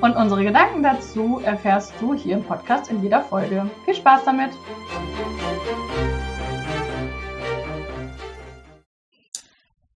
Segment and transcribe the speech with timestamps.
[0.00, 3.68] Und unsere Gedanken dazu erfährst du hier im Podcast in jeder Folge.
[3.84, 4.50] Viel Spaß damit!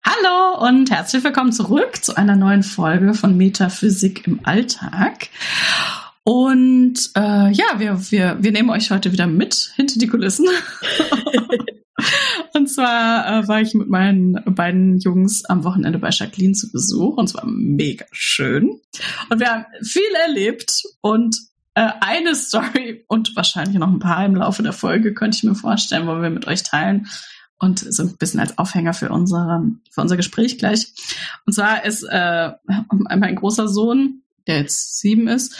[0.02, 5.28] Hallo und herzlich willkommen zurück zu einer neuen Folge von Metaphysik im Alltag.
[6.24, 10.46] Und äh, ja, wir, wir, wir nehmen euch heute wieder mit hinter die Kulissen.
[12.54, 17.16] Und zwar äh, war ich mit meinen beiden Jungs am Wochenende bei Jacqueline zu Besuch
[17.16, 18.80] und es war mega schön.
[19.28, 21.36] Und wir haben viel erlebt und
[21.74, 25.54] äh, eine Story und wahrscheinlich noch ein paar im Laufe der Folge könnte ich mir
[25.54, 27.06] vorstellen, wollen wir mit euch teilen
[27.58, 30.92] und so ein bisschen als Aufhänger für, unsere, für unser Gespräch gleich.
[31.46, 32.52] Und zwar ist äh,
[32.90, 35.56] mein großer Sohn, der jetzt sieben ist,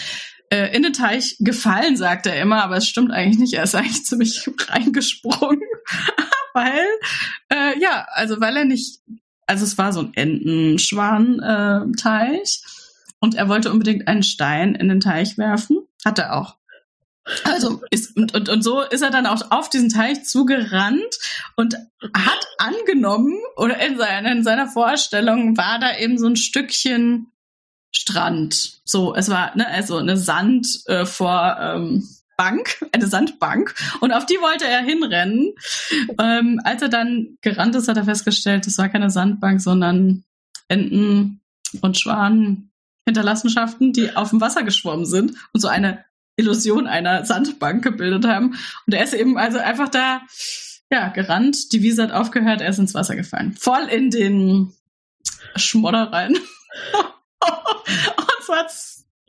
[0.51, 3.55] äh, in den Teich gefallen, sagt er immer, aber es stimmt eigentlich nicht.
[3.55, 5.61] Er ist eigentlich ziemlich reingesprungen
[6.55, 6.87] weil,
[7.49, 9.01] äh, ja, also weil er nicht,
[9.47, 12.63] also es war so ein Entenschwan-Teich
[13.19, 15.79] und er wollte unbedingt einen Stein in den Teich werfen.
[16.05, 16.57] Hat er auch.
[17.45, 21.19] Also ist, und, und, und so ist er dann auch auf diesen Teich zugerannt
[21.55, 21.77] und
[22.15, 27.31] hat angenommen, oder in seiner, in seiner Vorstellung war da eben so ein Stückchen
[27.93, 28.81] Strand.
[28.85, 32.09] So, es war ne, also eine Sand äh, vor ähm,
[32.41, 35.53] Bank, eine Sandbank, und auf die wollte er hinrennen.
[36.19, 40.25] Ähm, als er dann gerannt ist, hat er festgestellt, es war keine Sandbank, sondern
[40.67, 41.43] Enten
[41.83, 42.71] und Schwan
[43.05, 46.03] Hinterlassenschaften, die auf dem Wasser geschwommen sind und so eine
[46.37, 48.57] Illusion einer Sandbank gebildet haben.
[48.87, 50.23] Und er ist eben also einfach da,
[50.91, 53.53] ja, gerannt, die Wiese hat aufgehört, er ist ins Wasser gefallen.
[53.53, 54.73] Voll in den
[55.57, 56.33] Schmodder rein.
[57.45, 58.67] und zwar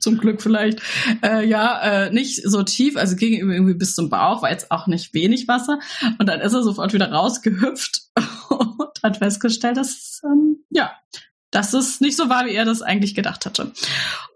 [0.02, 0.82] zum Glück vielleicht,
[1.24, 4.88] äh, ja, äh, nicht so tief, also ging irgendwie bis zum Bauch, war jetzt auch
[4.88, 5.80] nicht wenig Wasser.
[6.18, 8.02] Und dann ist er sofort wieder rausgehüpft
[8.50, 10.92] und hat festgestellt, dass, ähm, ja,
[11.52, 13.72] dass es nicht so war, wie er das eigentlich gedacht hatte.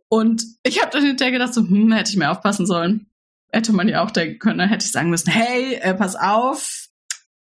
[0.08, 3.08] Und ich habe dann hinterher gedacht, so, hm, hätte ich mehr aufpassen sollen.
[3.52, 6.88] Hätte man ja auch denken können, hätte ich sagen müssen, hey, äh, pass auf,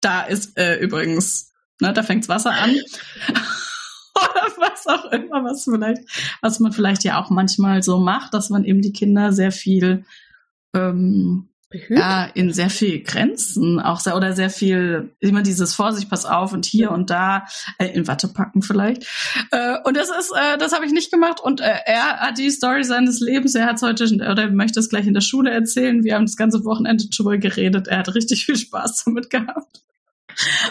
[0.00, 2.76] da ist äh, übrigens, ne, da fängt's Wasser an.
[4.16, 6.02] Oder was auch immer, was vielleicht,
[6.42, 10.04] was man vielleicht ja auch manchmal so macht, dass man eben die Kinder sehr viel
[10.74, 11.48] ähm,
[11.88, 16.52] ja, in sehr viel Grenzen auch sehr, oder sehr viel, immer dieses Vorsicht, pass auf
[16.52, 17.44] und hier und da,
[17.78, 19.04] äh, in Watte packen vielleicht.
[19.50, 21.40] Äh, und das ist, äh, das habe ich nicht gemacht.
[21.40, 24.88] Und äh, er hat die Story seines Lebens, er hat es heute oder möchte es
[24.88, 26.04] gleich in der Schule erzählen.
[26.04, 27.88] Wir haben das ganze Wochenende drüber geredet.
[27.88, 29.82] Er hat richtig viel Spaß damit gehabt.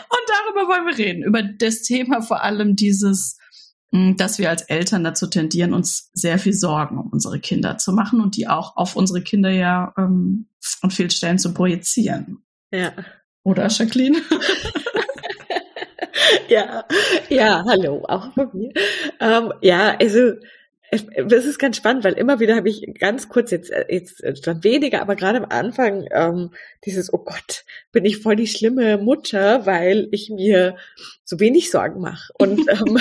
[0.10, 3.38] Und darüber wollen wir reden, über das Thema vor allem dieses,
[3.92, 7.92] hm, dass wir als Eltern dazu tendieren, uns sehr viel Sorgen um unsere Kinder zu
[7.92, 10.48] machen und die auch auf unsere Kinder ja ähm,
[10.82, 12.44] an vielen Stellen zu projizieren.
[12.72, 12.94] Ja.
[13.44, 14.18] Oder, Jacqueline?
[16.50, 16.84] ja,
[17.30, 18.72] ja, hallo, auch von mir.
[19.20, 20.34] Ähm, ja, also
[20.92, 24.64] das ist ganz spannend, weil immer wieder habe ich ganz kurz jetzt äh, jetzt dann
[24.64, 26.52] weniger, aber gerade am Anfang ähm,
[26.86, 30.78] dieses oh Gott, bin ich voll die schlimme Mutter, weil ich mir
[31.24, 32.32] so wenig Sorgen mache.
[32.38, 33.00] Und ähm,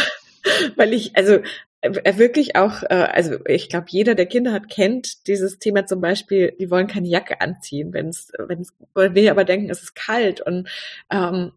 [0.77, 1.41] weil ich also
[1.85, 6.01] äh, wirklich auch, äh, also ich glaube, jeder, der Kinder hat, kennt dieses Thema zum
[6.01, 9.95] Beispiel, die wollen keine Jacke anziehen, wenn es, wenn es, wir aber denken, es ist
[9.95, 10.41] kalt.
[10.41, 10.69] Und
[11.11, 11.53] ähm,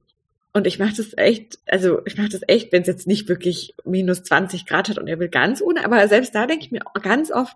[0.57, 3.75] und ich mache das echt, also ich mache das echt, wenn es jetzt nicht wirklich
[3.85, 6.81] minus 20 Grad hat und er will ganz ohne, aber selbst da denke ich mir
[7.01, 7.56] ganz oft,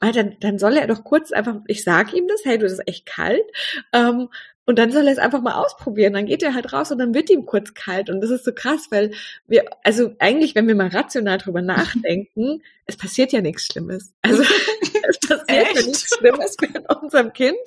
[0.00, 2.74] ah, dann, dann soll er doch kurz einfach, ich sag ihm das, hey, du, das
[2.74, 3.42] ist echt kalt.
[3.92, 4.28] Ähm,
[4.66, 6.14] und dann soll er es einfach mal ausprobieren.
[6.14, 8.08] Dann geht er halt raus und dann wird ihm kurz kalt.
[8.08, 9.12] Und das ist so krass, weil
[9.46, 14.12] wir, also eigentlich, wenn wir mal rational drüber nachdenken, es passiert ja nichts Schlimmes.
[14.22, 14.42] Also
[15.08, 15.74] es passiert Echt?
[15.76, 17.58] ja nichts Schlimmes, wenn unserem Kind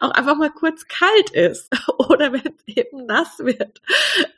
[0.00, 1.68] auch einfach mal kurz kalt ist
[1.98, 3.80] oder wenn es eben nass wird.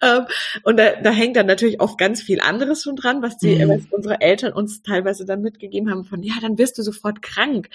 [0.03, 0.27] Ähm,
[0.63, 3.69] und da, da hängt dann natürlich oft ganz viel anderes schon dran, was die, mhm.
[3.69, 7.69] was unsere Eltern uns teilweise dann mitgegeben haben von, ja, dann wirst du sofort krank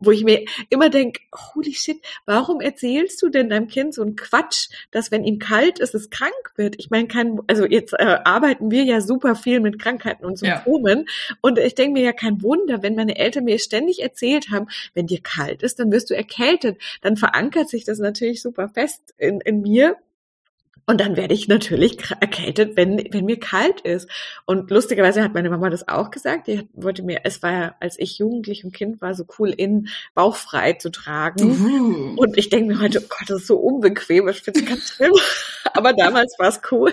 [0.00, 4.16] wo ich mir immer denke, holy shit, warum erzählst du denn deinem Kind so einen
[4.16, 6.76] Quatsch, dass wenn ihm kalt ist, es krank wird?
[6.78, 11.06] Ich meine, kein, also jetzt äh, arbeiten wir ja super viel mit Krankheiten und Symptomen
[11.06, 11.36] ja.
[11.40, 15.06] und ich denke mir ja kein Wunder, wenn meine Eltern mir ständig erzählt haben, wenn
[15.06, 19.40] dir kalt ist, dann wirst du erkältet, dann verankert sich das natürlich super fest in,
[19.40, 19.96] in mir
[20.86, 24.08] Und dann werde ich natürlich erkältet, wenn, wenn mir kalt ist.
[24.44, 26.46] Und lustigerweise hat meine Mama das auch gesagt.
[26.46, 29.88] Die wollte mir, es war ja, als ich jugendlich und Kind war, so cool in
[30.14, 32.14] bauchfrei zu tragen.
[32.16, 32.20] Uh.
[32.20, 34.28] Und ich denke mir heute, oh Gott, das ist so unbequem.
[34.28, 35.12] Ich finde es ganz schlimm.
[35.72, 36.92] Aber damals war es cool.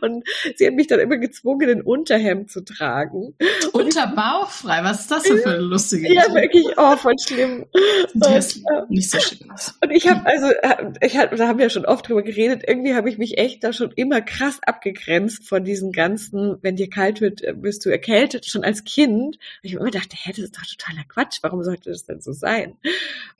[0.00, 0.24] Und
[0.56, 3.34] sie hat mich dann immer gezwungen, ein Unterhemd zu tragen.
[3.72, 4.84] Unter bauchfrei?
[4.84, 6.14] Was ist das denn für eine lustige Idee?
[6.14, 7.66] Ja, wirklich, oh, voll schlimm.
[8.14, 9.50] Das und, äh, nicht so schlimm.
[9.82, 12.62] Und ich habe also, äh, ich hab, da haben wir ja schon oft drüber geredet,
[12.66, 16.76] irgendwie habe ich mich mich echt da schon immer krass abgegrenzt von diesen ganzen, wenn
[16.76, 19.36] dir kalt wird, äh, bist du erkältet, schon als Kind.
[19.36, 22.32] Und ich immer dachte, hä, das ist doch totaler Quatsch, warum sollte das denn so
[22.32, 22.76] sein?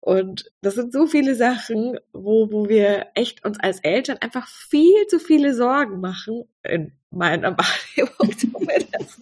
[0.01, 5.07] Und das sind so viele Sachen, wo, wo wir echt uns als Eltern einfach viel
[5.09, 9.21] zu viele Sorgen machen, in meiner Wahrnehmung zumindest.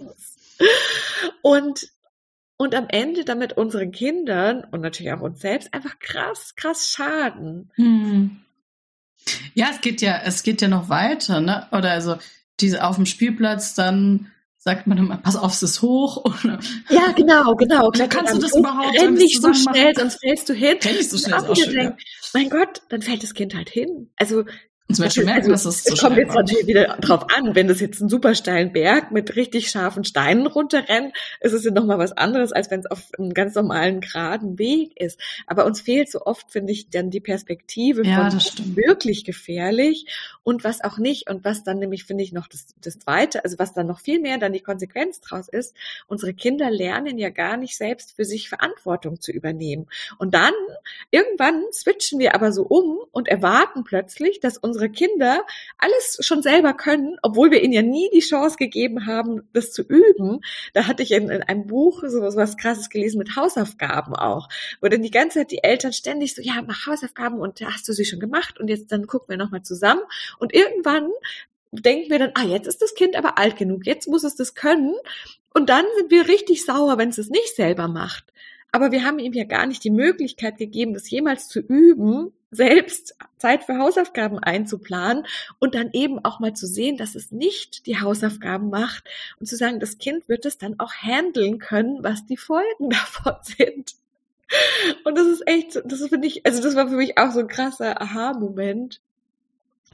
[1.42, 1.90] Und
[2.58, 7.72] und am Ende damit unseren Kindern und natürlich auch uns selbst einfach krass, krass schaden.
[7.74, 8.42] Hm.
[9.54, 11.66] Ja, es geht ja, es geht ja noch weiter, ne?
[11.72, 12.16] Oder also
[12.60, 16.18] diese auf dem Spielplatz dann sagt man immer, pass auf, es ist hoch.
[16.44, 17.90] Oder, ja, genau, genau.
[17.90, 18.96] Kannst du das überhaupt?
[18.96, 20.78] Renn nicht so schnell, sonst fällst du hin.
[20.82, 22.06] Renn nicht so schnell, ist auch schön, denkt, ja.
[22.34, 24.10] Mein Gott, dann fällt das Kind halt hin.
[24.16, 24.44] Also
[24.92, 26.42] und zum Beispiel merken, also, dass es so kommt jetzt war.
[26.42, 30.46] natürlich wieder drauf an, wenn das jetzt einen super steilen Berg mit richtig scharfen Steinen
[30.46, 34.58] runterrennt, ist es ja nochmal was anderes, als wenn es auf einem ganz normalen geraden
[34.58, 35.18] Weg ist.
[35.46, 38.38] Aber uns fehlt so oft, finde ich, dann die Perspektive ja, von
[38.76, 40.06] wirklich gefährlich
[40.42, 41.30] und was auch nicht.
[41.30, 44.20] Und was dann nämlich, finde ich, noch das, das Zweite, also was dann noch viel
[44.20, 45.74] mehr dann die Konsequenz draus ist,
[46.06, 49.86] unsere Kinder lernen ja gar nicht selbst für sich Verantwortung zu übernehmen.
[50.18, 50.52] Und dann,
[51.10, 55.44] irgendwann switchen wir aber so um und erwarten plötzlich, dass unsere unsere Kinder
[55.78, 59.82] alles schon selber können, obwohl wir ihnen ja nie die Chance gegeben haben, das zu
[59.82, 60.40] üben.
[60.74, 64.48] Da hatte ich in, in einem Buch so was krasses gelesen mit Hausaufgaben auch,
[64.80, 67.92] wo dann die ganze Zeit die Eltern ständig so, ja, mach Hausaufgaben und hast du
[67.92, 70.02] sie schon gemacht und jetzt dann gucken wir nochmal zusammen.
[70.38, 71.10] Und irgendwann
[71.70, 74.54] denken wir dann, ah, jetzt ist das Kind aber alt genug, jetzt muss es das
[74.54, 74.94] können.
[75.54, 78.24] Und dann sind wir richtig sauer, wenn es es nicht selber macht.
[78.72, 83.16] Aber wir haben ihm ja gar nicht die Möglichkeit gegeben, das jemals zu üben, selbst
[83.38, 85.26] Zeit für Hausaufgaben einzuplanen
[85.58, 89.04] und dann eben auch mal zu sehen, dass es nicht die Hausaufgaben macht
[89.40, 93.34] und zu sagen, das Kind wird es dann auch handeln können, was die Folgen davon
[93.42, 93.94] sind.
[95.04, 97.48] Und das ist echt, das finde ich, also das war für mich auch so ein
[97.48, 99.00] krasser Aha-Moment,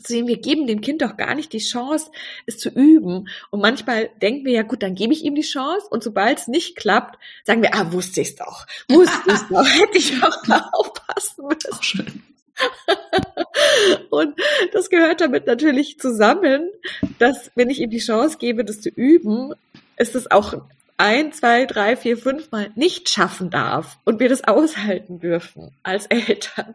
[0.03, 2.11] zu sehen, wir geben dem Kind doch gar nicht die Chance,
[2.47, 3.29] es zu üben.
[3.51, 5.89] Und manchmal denken wir ja, gut, dann gebe ich ihm die Chance.
[5.91, 8.67] Und sobald es nicht klappt, sagen wir, ah, wusste ich's doch.
[8.89, 9.67] Wusste ich's doch.
[9.81, 11.73] Hätte ich auch mal aufpassen müssen.
[11.73, 12.23] Auch schön.
[14.11, 14.35] und
[14.73, 16.71] das gehört damit natürlich zusammen,
[17.19, 19.55] dass wenn ich ihm die Chance gebe, das zu üben,
[19.97, 20.55] ist es auch
[20.97, 26.07] ein, zwei, drei, vier, fünf Mal nicht schaffen darf und wir das aushalten dürfen als
[26.09, 26.75] Eltern.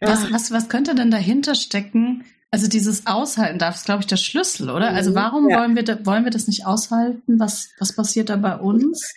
[0.00, 2.24] Was, was, was könnte denn dahinter stecken?
[2.50, 4.90] Also dieses Aushalten darf ist, glaube ich, der Schlüssel, oder?
[4.90, 5.58] Also mhm, warum ja.
[5.58, 7.40] wollen wir wollen wir das nicht aushalten?
[7.40, 9.14] Was, was passiert da bei uns?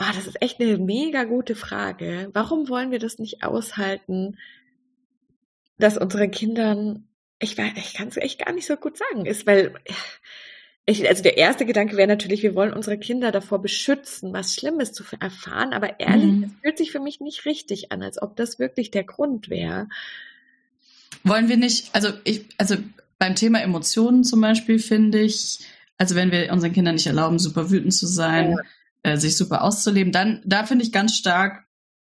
[0.00, 2.30] Ah, das ist echt eine mega gute Frage.
[2.32, 4.38] Warum wollen wir das nicht aushalten,
[5.76, 7.08] dass unsere Kindern,
[7.40, 9.74] ich, weiß, ich kann es echt gar nicht so gut sagen, ist, weil
[10.86, 14.92] ich, also der erste Gedanke wäre natürlich, wir wollen unsere Kinder davor beschützen, was Schlimmes
[14.92, 16.44] zu erfahren, aber ehrlich, mhm.
[16.44, 19.88] es fühlt sich für mich nicht richtig an, als ob das wirklich der Grund wäre.
[21.24, 22.76] Wollen wir nicht, also ich, also
[23.18, 25.58] beim Thema Emotionen zum Beispiel finde ich,
[25.96, 28.58] also wenn wir unseren Kindern nicht erlauben, super wütend zu sein, ja.
[29.08, 31.64] Äh, sich super auszuleben, dann, da finde ich ganz stark,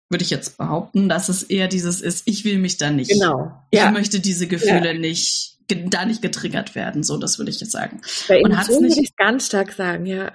[0.08, 3.10] würde ich jetzt behaupten, dass es eher dieses ist, ich will mich da nicht.
[3.10, 3.52] Genau.
[3.72, 3.86] Ja.
[3.86, 4.98] Ich möchte diese Gefühle ja.
[4.98, 8.00] nicht, da nicht getriggert werden, so, das würde ich jetzt sagen.
[8.28, 10.32] Bei und hat's nicht, würde ich ganz stark sagen, ja.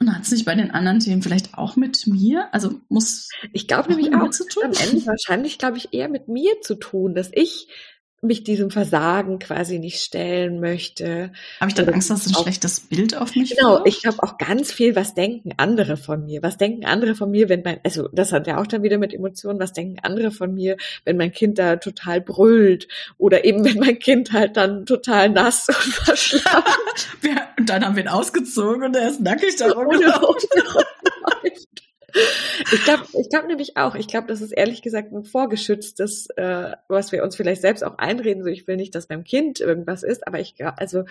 [0.00, 2.48] Und hat es nicht bei den anderen Themen vielleicht auch mit mir?
[2.52, 3.28] Also muss.
[3.52, 4.64] Ich glaube nämlich auch, zu tun?
[4.64, 7.68] am Ende wahrscheinlich, glaube ich, eher mit mir zu tun, dass ich
[8.24, 11.32] mich diesem Versagen quasi nicht stellen möchte.
[11.60, 13.88] Habe ich dann Angst, dass ein auch, schlechtes Bild auf mich Genau, wird?
[13.88, 16.40] ich habe auch ganz viel, was denken andere von mir?
[16.40, 19.12] Was denken andere von mir, wenn mein, also das hat ja auch dann wieder mit
[19.12, 22.86] Emotionen, was denken andere von mir, wenn mein Kind da total brüllt
[23.18, 26.72] oder eben wenn mein Kind halt dann total nass und verschlafen.
[27.58, 30.48] und dann haben wir ihn ausgezogen und er ist nackig da rumgelaufen.
[32.72, 36.72] Ich glaube ich glaub nämlich auch, ich glaube, das ist ehrlich gesagt ein vorgeschütztes, äh,
[36.88, 40.02] was wir uns vielleicht selbst auch einreden, so ich will nicht, dass beim Kind irgendwas
[40.02, 41.04] ist, aber ich also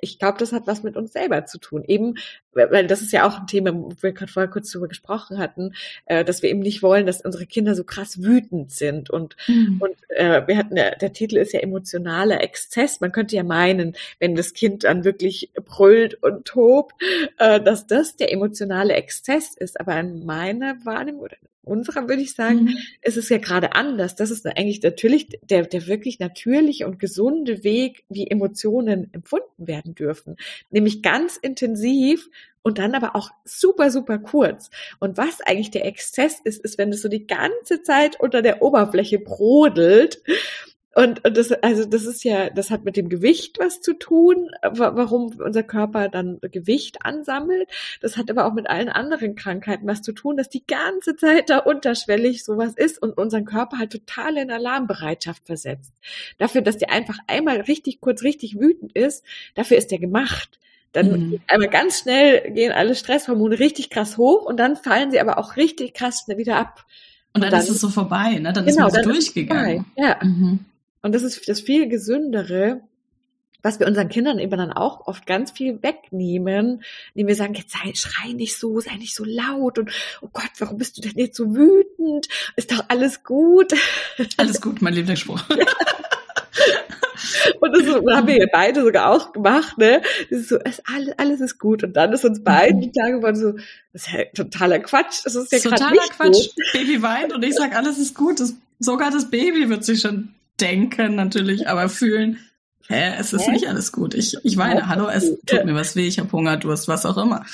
[0.00, 1.84] ich glaube, das hat was mit uns selber zu tun.
[1.86, 2.14] Eben,
[2.52, 5.74] weil das ist ja auch ein Thema, wo wir gerade vorher kurz drüber gesprochen hatten,
[6.06, 9.10] äh, dass wir eben nicht wollen, dass unsere Kinder so krass wütend sind.
[9.10, 9.80] Und, mhm.
[9.80, 13.00] und äh, wir hatten ja, der Titel ist ja emotionaler Exzess.
[13.00, 16.94] Man könnte ja meinen, wenn das Kind dann wirklich brüllt und tobt,
[17.38, 19.78] äh, dass das der emotionale Exzess ist.
[19.80, 22.76] Aber in meiner Wahrnehmung oder unserer würde ich sagen, mhm.
[23.02, 24.16] ist es ja gerade anders.
[24.16, 29.94] Das ist eigentlich natürlich der, der wirklich natürliche und gesunde Weg, wie Emotionen empfunden werden
[29.94, 30.36] dürfen.
[30.70, 32.28] Nämlich ganz intensiv
[32.62, 34.70] und dann aber auch super, super kurz.
[35.00, 38.62] Und was eigentlich der Exzess ist, ist, wenn es so die ganze Zeit unter der
[38.62, 40.22] Oberfläche brodelt
[40.94, 44.50] und, und das, also das ist ja, das hat mit dem Gewicht was zu tun,
[44.62, 47.68] warum unser Körper dann Gewicht ansammelt.
[48.02, 51.48] Das hat aber auch mit allen anderen Krankheiten was zu tun, dass die ganze Zeit
[51.48, 55.94] da unterschwellig sowas ist und unseren Körper halt total in Alarmbereitschaft versetzt.
[56.36, 60.58] Dafür, dass der einfach einmal richtig kurz richtig wütend ist, dafür ist der gemacht.
[60.92, 61.40] Dann mhm.
[61.48, 65.56] einmal ganz schnell gehen alle Stresshormone richtig krass hoch und dann fallen sie aber auch
[65.56, 66.84] richtig krass schnell wieder ab.
[67.32, 68.52] Und, und dann, dann, ist es so vorbei, ne?
[68.52, 69.86] Dann genau, ist man so durchgegangen.
[69.96, 70.18] Ja.
[70.22, 70.66] Mhm.
[71.02, 72.80] Und das ist das viel gesündere,
[73.62, 76.82] was wir unseren Kindern eben dann auch oft ganz viel wegnehmen,
[77.14, 79.90] indem wir sagen, jetzt sei, schrei nicht so, sei nicht so laut und
[80.20, 82.28] oh Gott, warum bist du denn jetzt so wütend?
[82.56, 83.72] Ist doch alles gut.
[84.36, 85.42] Alles gut, mein Lieblingsspruch.
[87.60, 90.02] Und das haben wir beide sogar auch gemacht, ne?
[90.30, 91.84] Das ist so, es, alles, alles ist gut.
[91.84, 93.52] Und dann ist uns beiden die Tage geworden so,
[93.92, 95.20] das ist ja totaler Quatsch.
[95.24, 96.48] Das ist ja Totaler Quatsch.
[96.48, 96.54] Gut.
[96.72, 98.40] Baby weint und ich sag, alles ist gut.
[98.40, 102.38] Das, sogar das Baby wird sich schon denken natürlich, aber fühlen,
[102.88, 103.52] hä, es ist Hä?
[103.52, 104.14] nicht alles gut.
[104.14, 107.04] Ich, ich weine, hallo, es tut mir was weh, ich habe Hunger, du hast was
[107.04, 107.44] auch immer.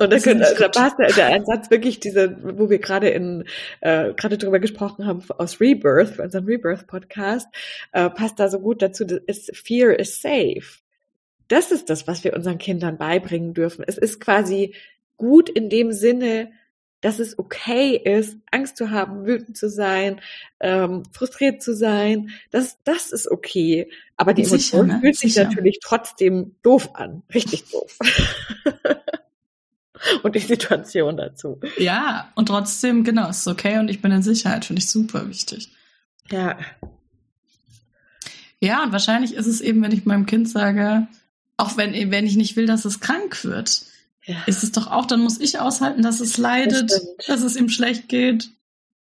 [0.00, 3.44] Und da, können, da passt der, der Einsatz wirklich diese, wo wir gerade in
[3.80, 7.48] äh, gerade drüber gesprochen haben aus Rebirth, für unseren Rebirth-Podcast,
[7.92, 10.78] äh, passt da so gut dazu, ist Fear is safe.
[11.48, 13.84] Das ist das, was wir unseren Kindern beibringen dürfen.
[13.88, 14.74] Es ist quasi
[15.16, 16.52] gut in dem Sinne,
[17.00, 20.20] dass es okay ist, Angst zu haben, wütend zu sein,
[20.60, 22.30] ähm, frustriert zu sein.
[22.50, 23.90] Das, das ist okay.
[24.16, 25.00] Aber die Sicher, Emotion ne?
[25.00, 27.22] fühlt sich natürlich trotzdem doof an.
[27.32, 27.98] Richtig doof.
[30.22, 31.60] und die Situation dazu.
[31.76, 35.70] Ja, und trotzdem, genau, ist okay und ich bin in Sicherheit, finde ich super wichtig.
[36.30, 36.58] Ja.
[38.60, 41.06] Ja, und wahrscheinlich ist es eben, wenn ich meinem Kind sage,
[41.56, 43.84] auch wenn, wenn ich nicht will, dass es krank wird,
[44.28, 44.36] ja.
[44.46, 47.68] ist es doch auch, dann muss ich aushalten, dass es leidet, das dass es ihm
[47.68, 48.50] schlecht geht.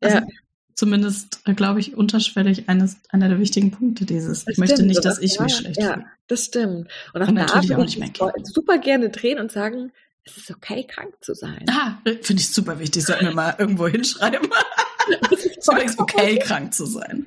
[0.00, 0.26] Also ja.
[0.75, 4.28] Zumindest, äh, glaube ich, unterschwellig eines, einer der wichtigen Punkte dieses.
[4.28, 6.06] Das ich stimmt, möchte nicht, dass ich ja, mich schlecht ja, fühle.
[6.28, 6.88] Das stimmt.
[7.12, 8.10] Und auch und natürlich auch nicht mehr
[8.44, 9.90] super gerne drehen und sagen,
[10.25, 11.66] es ist okay, krank zu sein.
[11.68, 13.04] Ah, finde ich super wichtig.
[13.04, 14.48] Sollten wir mal irgendwo hinschreiben.
[15.32, 17.26] es ist okay, krank zu sein.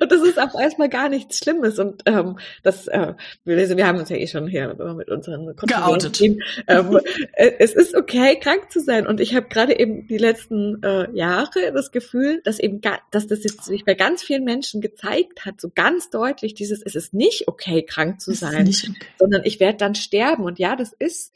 [0.00, 1.78] Und das ist auch erstmal gar nichts Schlimmes.
[1.78, 6.20] Und ähm, das, äh, wir, wir haben uns ja eh schon hier mit unseren geoutet.
[6.20, 6.98] Ähm,
[7.32, 9.06] äh, es ist okay, krank zu sein.
[9.06, 12.80] Und ich habe gerade eben die letzten äh, Jahre das Gefühl, dass eben,
[13.10, 16.94] dass das jetzt sich bei ganz vielen Menschen gezeigt hat, so ganz deutlich dieses, es
[16.94, 18.94] ist nicht okay, krank zu sein, okay.
[19.18, 20.44] sondern ich werde dann sterben.
[20.44, 21.32] Und ja, das ist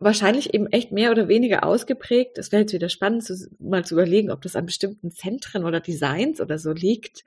[0.00, 2.38] wahrscheinlich eben echt mehr oder weniger ausgeprägt.
[2.38, 5.80] Es wäre jetzt wieder spannend, zu, mal zu überlegen, ob das an bestimmten Zentren oder
[5.80, 7.24] Designs oder so liegt.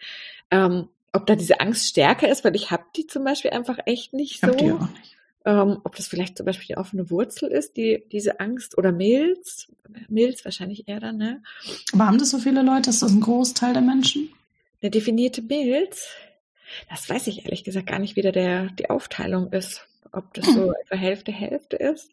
[0.49, 4.13] Ähm, ob da diese Angst stärker ist, weil ich habe die zum Beispiel einfach echt
[4.13, 4.51] nicht so.
[4.51, 5.17] Die auch nicht.
[5.43, 9.67] Ähm, ob das vielleicht zum Beispiel die offene Wurzel ist, die diese Angst oder Milz,
[10.07, 11.41] Milz wahrscheinlich eher dann, ne?
[11.93, 12.91] Aber haben das so viele Leute?
[12.91, 14.29] Ist das ein Großteil der Menschen?
[14.81, 16.09] Eine definierte Milz?
[16.89, 19.87] Das weiß ich ehrlich gesagt gar nicht, wie da der, die Aufteilung ist.
[20.11, 20.53] Ob das hm.
[20.53, 22.11] so etwa Hälfte, Hälfte ist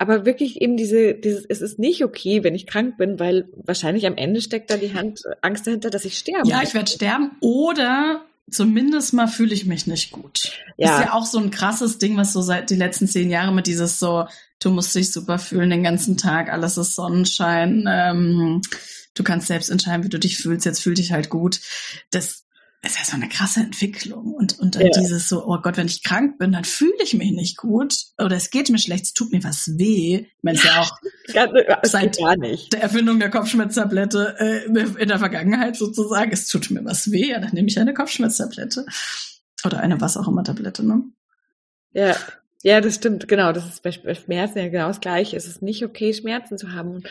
[0.00, 4.06] aber wirklich eben diese, dieses, es ist nicht okay, wenn ich krank bin, weil wahrscheinlich
[4.06, 6.48] am Ende steckt da die Hand, Angst dahinter, dass ich sterbe.
[6.48, 10.52] Ja, ich werde sterben oder zumindest mal fühle ich mich nicht gut.
[10.78, 10.96] Ja.
[10.96, 13.66] Ist ja auch so ein krasses Ding, was so seit die letzten zehn Jahre mit
[13.66, 14.24] dieses so,
[14.58, 18.62] du musst dich super fühlen den ganzen Tag, alles ist Sonnenschein, ähm,
[19.12, 21.60] du kannst selbst entscheiden, wie du dich fühlst, jetzt fühl dich halt gut.
[22.10, 22.46] Das
[22.82, 24.32] ist ja so eine krasse Entwicklung.
[24.32, 24.88] Und, und ja.
[24.88, 27.94] dieses so, oh Gott, wenn ich krank bin, dann fühle ich mich nicht gut.
[28.18, 30.26] Oder es geht mir schlecht, es tut mir was weh.
[30.26, 30.96] Ich meine, es ja auch
[31.82, 37.30] seit der Erfindung der Kopfschmerztablette äh, in der Vergangenheit sozusagen, es tut mir was weh,
[37.30, 38.86] ja, dann nehme ich eine Kopfschmerztablette.
[39.64, 41.02] Oder eine was auch immer Tablette, ne?
[41.92, 42.16] Ja.
[42.62, 43.52] Ja, das stimmt, genau.
[43.52, 45.36] Das ist bei Schmerzen ja genau das Gleiche.
[45.36, 46.96] Es ist nicht okay, Schmerzen zu haben.
[46.96, 47.06] Und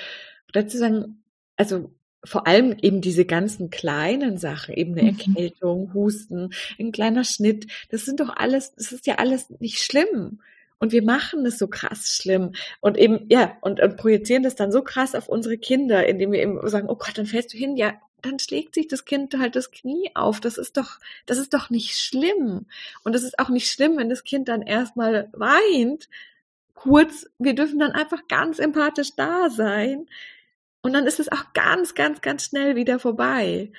[0.53, 1.23] dazu sagen,
[1.55, 1.91] also
[2.23, 5.19] vor allem eben diese ganzen kleinen Sachen, eben eine mhm.
[5.19, 10.39] Erkältung, Husten, ein kleiner Schnitt, das sind doch alles, das ist ja alles nicht schlimm.
[10.81, 12.53] Und wir machen es so krass schlimm.
[12.79, 16.41] Und eben, ja, und, und projizieren das dann so krass auf unsere Kinder, indem wir
[16.41, 19.57] eben sagen, oh Gott, dann fällst du hin, ja, dann schlägt sich das Kind halt
[19.57, 20.39] das Knie auf.
[20.39, 22.65] Das ist doch, das ist doch nicht schlimm.
[23.03, 26.09] Und es ist auch nicht schlimm, wenn das Kind dann erstmal weint.
[26.75, 30.07] Kurz, wir dürfen dann einfach ganz empathisch da sein
[30.81, 33.71] und dann ist es auch ganz, ganz, ganz schnell wieder vorbei.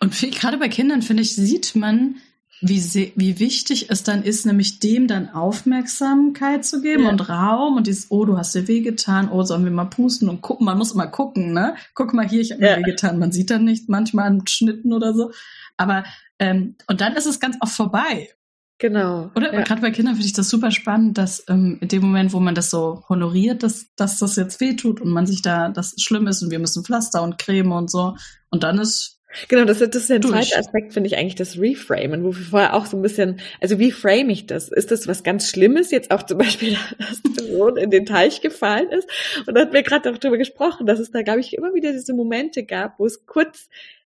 [0.00, 2.16] Und viel, gerade bei Kindern, finde ich, sieht man,
[2.62, 7.10] wie, wie wichtig es dann ist, nämlich dem dann Aufmerksamkeit zu geben ja.
[7.10, 10.40] und Raum und dieses, oh, du hast dir wehgetan, oh, sollen wir mal pusten und
[10.40, 11.76] gucken, man muss immer gucken, ne?
[11.94, 12.78] Guck mal hier, ich habe mir ja.
[12.78, 13.18] wehgetan.
[13.18, 15.32] Man sieht dann nicht manchmal an Schnitten oder so.
[15.76, 16.04] Aber
[16.38, 18.30] ähm, und dann ist es ganz oft vorbei.
[18.78, 19.30] Genau.
[19.34, 19.62] Oder ja.
[19.62, 22.54] gerade bei Kindern finde ich das super spannend, dass ähm, in dem Moment, wo man
[22.54, 26.42] das so honoriert, dass, dass das jetzt wehtut und man sich da, das schlimm ist
[26.42, 28.16] und wir müssen Pflaster und Creme und so.
[28.50, 29.16] Und dann ist
[29.48, 32.74] Genau, das, das ist der zweite Aspekt, finde ich eigentlich, das Reframen, wo wir vorher
[32.74, 34.70] auch so ein bisschen, also wie frame ich das?
[34.70, 38.40] Ist das was ganz Schlimmes, jetzt auch zum Beispiel, dass die Person in den Teich
[38.40, 39.08] gefallen ist?
[39.46, 42.14] Und da hatten wir gerade darüber gesprochen, dass es da, glaube ich, immer wieder diese
[42.14, 43.68] Momente gab, wo es kurz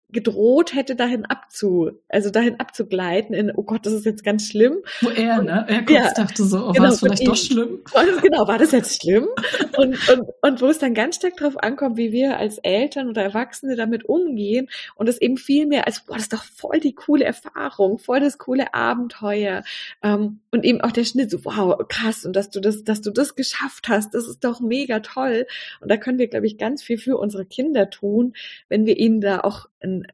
[0.10, 4.78] gedroht hätte, dahin abzu, also dahin abzugleiten in, oh Gott, das ist jetzt ganz schlimm.
[5.02, 5.66] Wo er, ne?
[5.68, 7.80] Er kurz ja, dachte so, oh, genau, war es vielleicht doch schlimm?
[8.22, 9.28] Genau, war das jetzt schlimm?
[9.78, 13.24] Und, und, und wo es dann ganz stark darauf ankommt, wie wir als Eltern oder
[13.24, 16.96] Erwachsene damit umgehen und es eben viel mehr als, boah, das ist doch voll die
[16.96, 19.64] coole Erfahrung, voll das coole Abenteuer.
[20.04, 23.12] Ähm, und eben auch der Schnitt, so, wow, krass, und dass du das, dass du
[23.12, 25.48] das geschafft hast, das ist doch mega toll.
[25.82, 28.34] Und da können wir, glaube ich, ganz viel für unsere Kinder tun,
[28.70, 30.08] wenn wir ihnen da auch ein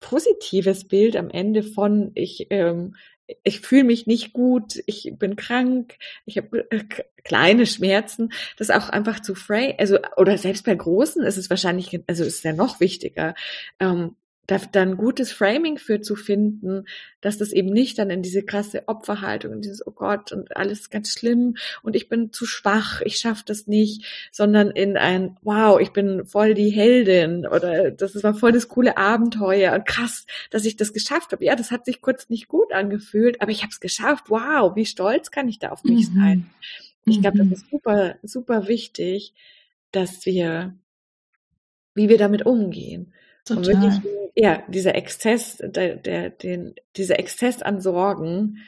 [0.00, 2.94] positives Bild am Ende von ich ähm,
[3.42, 6.84] ich fühle mich nicht gut, ich bin krank, ich habe äh,
[7.24, 12.00] kleine Schmerzen, das auch einfach zu frame, also oder selbst bei großen ist es wahrscheinlich,
[12.06, 13.34] also ist ja noch wichtiger,
[13.80, 14.16] ähm,
[14.48, 16.86] da dann gutes Framing für zu finden,
[17.20, 20.88] dass das eben nicht dann in diese krasse Opferhaltung, in dieses, oh Gott, und alles
[20.88, 25.78] ganz schlimm und ich bin zu schwach, ich schaffe das nicht, sondern in ein, wow,
[25.78, 30.64] ich bin voll die Heldin oder das war voll das coole Abenteuer und krass, dass
[30.64, 31.44] ich das geschafft habe.
[31.44, 34.30] Ja, das hat sich kurz nicht gut angefühlt, aber ich habe es geschafft.
[34.30, 36.14] Wow, wie stolz kann ich da auf mich mhm.
[36.14, 36.50] sein?
[37.04, 37.52] Ich glaube, das mhm.
[37.52, 39.34] ist super, super wichtig,
[39.92, 40.74] dass wir,
[41.94, 43.12] wie wir damit umgehen.
[43.48, 43.58] Total.
[43.58, 48.58] Und wirklich, ja, dieser Exzess, der, der, den, dieser Exzess an Sorgen,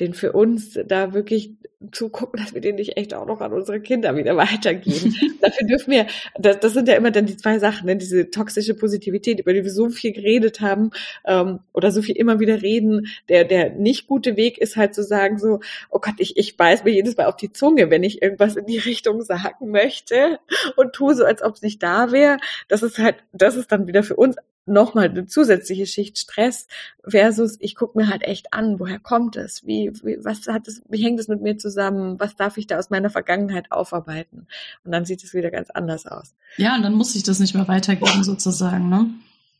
[0.00, 1.56] den für uns da wirklich
[1.92, 5.14] zu gucken, dass wir den nicht echt auch noch an unsere Kinder wieder weitergeben.
[5.40, 6.06] Dafür dürfen wir,
[6.36, 7.96] das, das sind ja immer dann die zwei Sachen, ne?
[7.96, 10.90] diese toxische Positivität, über die wir so viel geredet haben
[11.24, 13.06] ähm, oder so viel immer wieder reden.
[13.28, 16.84] Der, der nicht gute Weg ist halt zu sagen so, oh Gott, ich, ich beiß
[16.84, 20.40] mir jedes Mal auf die Zunge, wenn ich irgendwas in die Richtung sagen möchte
[20.76, 22.38] und tue so, als ob es nicht da wäre.
[22.66, 24.36] Das ist halt, das ist dann wieder für uns
[24.68, 26.66] nochmal eine zusätzliche Schicht Stress
[27.02, 30.82] versus ich gucke mir halt echt an, woher kommt es, wie, wie was hat es,
[30.88, 34.46] wie hängt es mit mir zusammen, was darf ich da aus meiner Vergangenheit aufarbeiten
[34.84, 36.34] und dann sieht es wieder ganz anders aus.
[36.56, 39.10] Ja, und dann muss ich das nicht mehr weitergeben sozusagen, ne?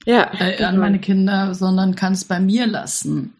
[0.04, 0.32] Ja.
[0.38, 0.68] Äh, genau.
[0.68, 3.34] An meine Kinder, sondern kann es bei mir lassen.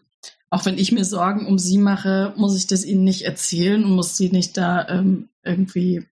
[0.49, 3.91] Auch wenn ich mir Sorgen um sie mache, muss ich das ihnen nicht erzählen und
[3.91, 6.05] muss sie nicht da ähm, irgendwie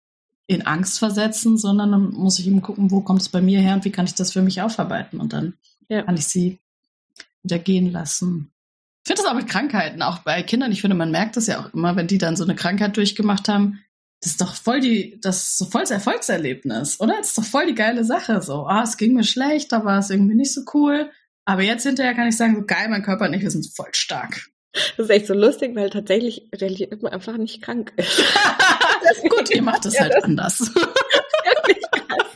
[0.47, 3.75] in Angst versetzen, sondern dann muss ich eben gucken, wo kommt es bei mir her
[3.75, 5.55] und wie kann ich das für mich aufarbeiten und dann
[5.89, 6.03] ja.
[6.03, 6.59] kann ich sie
[7.43, 8.53] wieder gehen lassen.
[9.07, 10.73] Ich finde das auch mit Krankheiten, auch bei Kindern.
[10.73, 13.49] Ich finde, man merkt das ja auch immer, wenn die dann so eine Krankheit durchgemacht
[13.49, 13.79] haben.
[14.21, 17.15] Das ist doch voll die, das ist so voll das Erfolgserlebnis, oder?
[17.19, 18.43] Das ist doch voll die geile Sache.
[18.43, 21.09] So, ah, es ging mir schlecht, da war es irgendwie nicht so cool.
[21.45, 23.91] Aber jetzt hinterher kann ich sagen, so geil, mein Körper und ich, wir sind voll
[23.93, 24.49] stark.
[24.73, 26.51] Das ist echt so lustig, weil tatsächlich
[26.91, 28.25] immer einfach nicht krank ist.
[29.29, 30.71] Gut, ihr macht es ja, halt das anders.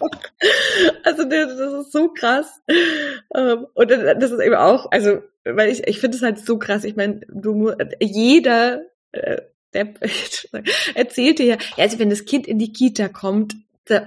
[1.04, 2.60] also das, ist so krass.
[3.34, 6.84] Ähm, und das ist eben auch, also, weil ich, ich finde es halt so krass.
[6.84, 8.82] Ich meine, du jeder,
[9.12, 9.94] äh, der
[10.94, 13.54] erzählt dir ja, also wenn das Kind in die Kita kommt,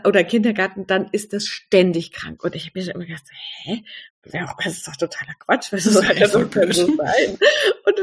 [0.05, 2.43] oder Kindergarten, dann ist das ständig krank.
[2.43, 3.25] Und ich habe mir immer gedacht,
[3.63, 3.83] hä?
[4.23, 7.37] Das ist doch totaler Quatsch, was das, das so kann so sein.
[7.85, 7.95] Und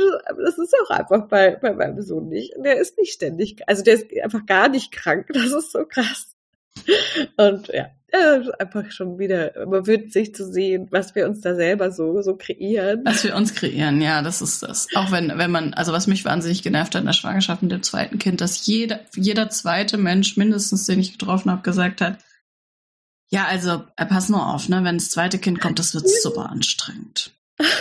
[0.44, 2.53] das ist auch einfach bei, bei meinem Sohn nicht.
[2.59, 5.29] Der ist nicht ständig, also der ist einfach gar nicht krank.
[5.33, 6.37] Das ist so krass.
[7.37, 7.90] Und ja,
[8.59, 9.52] einfach schon wieder
[10.09, 13.02] sich zu sehen, was wir uns da selber so, so kreieren.
[13.04, 14.88] Was wir uns kreieren, ja, das ist das.
[14.94, 17.83] Auch wenn, wenn man, also was mich wahnsinnig genervt hat in der Schwangerschaft mit dem
[17.83, 22.18] zweiten Kind, dass jeder, jeder zweite Mensch mindestens, den ich getroffen habe, gesagt hat,
[23.30, 26.50] ja, also äh, pass nur auf, ne, wenn das zweite Kind kommt, das wird super
[26.50, 27.33] anstrengend.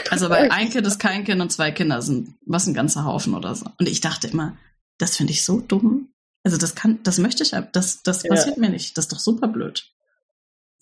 [0.09, 3.33] Also bei ein Kind ist kein Kind und zwei Kinder sind was ein ganzer Haufen
[3.33, 3.65] oder so.
[3.79, 4.57] Und ich dachte immer,
[4.97, 6.08] das finde ich so dumm.
[6.43, 8.29] Also das kann, das möchte ich, das, das ja.
[8.29, 8.97] passiert mir nicht.
[8.97, 9.91] Das ist doch super blöd.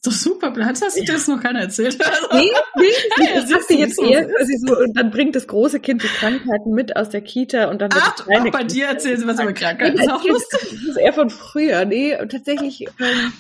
[0.04, 0.65] Das doch super blöd.
[0.65, 1.13] Hast du ja.
[1.13, 2.00] das noch keiner erzählt?
[2.06, 2.86] Also, nee, nee.
[3.15, 4.04] Hey, ich dachte jetzt so.
[4.04, 7.82] eher, so, und dann bringt das große Kind die Krankheiten mit aus der Kita und
[7.82, 9.98] dann Ach, das kleine auch bei kind dir erzählen sie was über Krankheiten.
[9.98, 10.60] Das ist auch lustig.
[10.62, 11.86] Das ist eher von früher.
[11.86, 13.34] Nee, und tatsächlich ähm,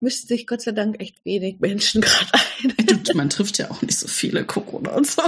[0.00, 3.02] mischt sich Gott sei Dank echt wenig Menschen gerade ein.
[3.14, 5.22] Man trifft ja auch nicht so viele Corona und so.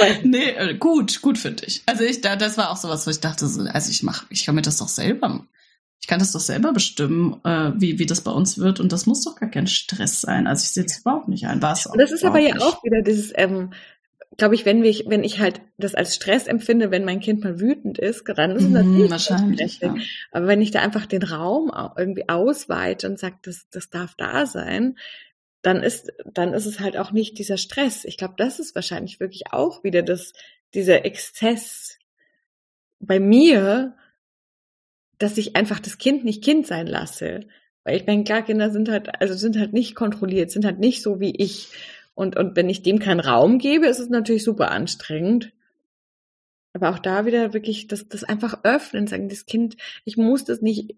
[0.22, 1.82] nee, äh, gut, gut finde ich.
[1.86, 4.54] Also ich, da, das war auch sowas, wo ich dachte, also ich mache, ich kann
[4.54, 5.46] mir das doch selber,
[6.00, 9.06] ich kann das doch selber bestimmen, äh, wie, wie das bei uns wird und das
[9.06, 10.46] muss doch gar kein Stress sein.
[10.46, 11.62] Also ich sehe es überhaupt nicht ein.
[11.62, 11.96] War es auch.
[11.96, 13.70] Das ist aber ja auch wieder dieses, ähm,
[14.36, 17.60] glaube ich, wenn ich, wenn ich halt das als Stress empfinde, wenn mein Kind mal
[17.60, 19.78] wütend ist, dann ist es natürlich mhm, wahrscheinlich.
[19.80, 19.94] Ja.
[20.30, 24.46] Aber wenn ich da einfach den Raum irgendwie ausweite und sage, das, das darf da
[24.46, 24.96] sein,
[25.62, 28.04] dann ist, dann ist es halt auch nicht dieser Stress.
[28.04, 30.32] Ich glaube, das ist wahrscheinlich wirklich auch wieder das,
[30.74, 31.98] dieser Exzess
[32.98, 33.96] bei mir,
[35.18, 37.40] dass ich einfach das Kind nicht Kind sein lasse.
[37.84, 41.02] Weil ich meine, klar, Kinder sind halt, also sind halt nicht kontrolliert, sind halt nicht
[41.02, 41.68] so wie ich.
[42.14, 45.52] Und, und wenn ich dem keinen Raum gebe, ist es natürlich super anstrengend.
[46.74, 50.62] Aber auch da wieder wirklich das, das einfach öffnen, sagen, das Kind, ich muss das
[50.62, 50.96] nicht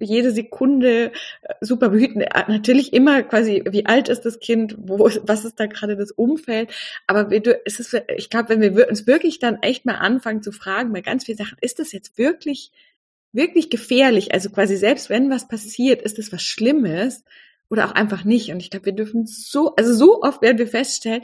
[0.00, 1.12] jede Sekunde
[1.42, 2.20] äh, super behüten.
[2.20, 6.10] Äh, natürlich immer quasi, wie alt ist das Kind, wo, was ist da gerade das
[6.10, 6.70] Umfeld.
[7.06, 7.30] Aber
[7.64, 11.00] es ist, ich glaube, wenn wir uns wirklich dann echt mal anfangen zu fragen, bei
[11.00, 12.70] ganz vielen Sachen, ist das jetzt wirklich,
[13.32, 14.34] wirklich gefährlich?
[14.34, 17.24] Also quasi selbst wenn was passiert, ist das was Schlimmes
[17.70, 18.50] oder auch einfach nicht?
[18.50, 21.22] Und ich glaube, wir dürfen so, also so oft werden wir feststellen,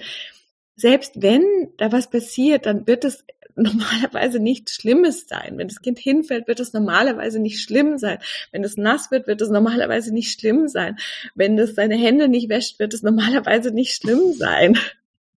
[0.74, 1.44] selbst wenn
[1.76, 3.24] da was passiert, dann wird es
[3.56, 5.58] normalerweise nichts Schlimmes sein.
[5.58, 8.18] Wenn das Kind hinfällt, wird es normalerweise nicht schlimm sein.
[8.50, 10.96] Wenn es nass wird, wird es normalerweise nicht schlimm sein.
[11.34, 14.78] Wenn es seine Hände nicht wäscht, wird es normalerweise nicht schlimm sein.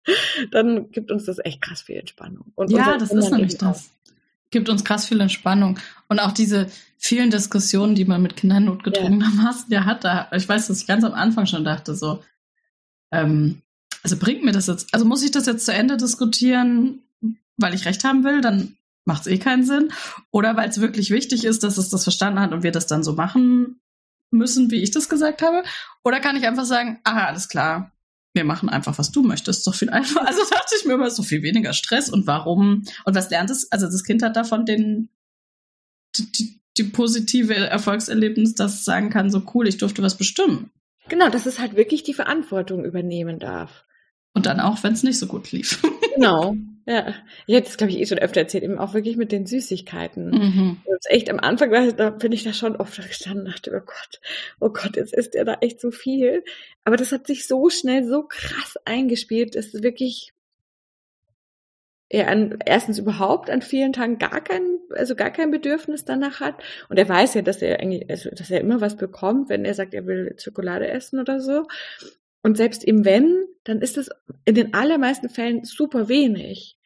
[0.52, 2.52] Dann gibt uns das echt krass viel Entspannung.
[2.56, 3.89] Und ja, das ist nämlich das.
[4.52, 5.80] Gibt uns krass viel Entspannung.
[6.08, 9.80] Und auch diese vielen Diskussionen, die man mit Kindern notgedrungenermaßen ja.
[9.80, 10.04] ja hat.
[10.04, 12.21] Da, ich weiß, dass ich ganz am Anfang schon dachte, so,
[13.12, 13.62] ähm,
[14.04, 16.99] also bringt mir das jetzt, also muss ich das jetzt zu Ende diskutieren,
[17.58, 19.92] weil ich recht haben will, dann macht es eh keinen Sinn.
[20.32, 23.04] Oder weil es wirklich wichtig ist, dass es das verstanden hat und wir das dann
[23.04, 23.80] so machen
[24.32, 25.64] müssen, wie ich das gesagt habe.
[26.04, 27.92] Oder kann ich einfach sagen, ah, alles klar,
[28.34, 30.28] wir machen einfach, was du möchtest, doch viel einfacher.
[30.28, 33.72] Also dachte ich mir immer, so viel weniger Stress und warum und was lernt es?
[33.72, 35.10] Also das Kind hat davon den
[36.16, 40.72] die, die positive Erfolgserlebnis, dass es sagen kann, so cool, ich durfte was bestimmen.
[41.10, 43.86] Genau, dass es halt wirklich die Verantwortung übernehmen darf.
[44.34, 45.82] Und dann auch, wenn es nicht so gut lief.
[46.16, 46.56] Genau.
[46.86, 47.13] Ja,
[47.48, 50.32] ich hätte es, glaube ich, eh schon öfter erzählt, eben auch wirklich mit den Süßigkeiten.
[50.32, 50.82] Mhm.
[50.86, 54.22] Das echt am Anfang, da bin ich da schon oft gestanden und dachte, oh Gott,
[54.60, 56.43] oh Gott, jetzt ist der da echt so viel.
[56.84, 60.34] Aber das hat sich so schnell, so krass eingespielt, dass wirklich
[62.10, 66.62] er an, erstens überhaupt an vielen Tagen gar kein, also gar kein Bedürfnis danach hat.
[66.89, 69.74] Und er weiß ja, dass er eigentlich, also, dass er immer was bekommt, wenn er
[69.74, 71.65] sagt, er will Schokolade essen oder so.
[72.43, 74.10] Und selbst im Wenn, dann ist es
[74.45, 76.77] in den allermeisten Fällen super wenig.